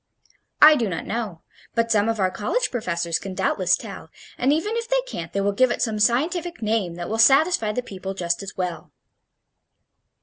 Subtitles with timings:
[0.63, 1.43] "I do not know.
[1.75, 5.41] But some of our college professors can doubtless tell, and even if they can't they
[5.41, 8.91] will give it some scientific name that will satisfy the people just as well."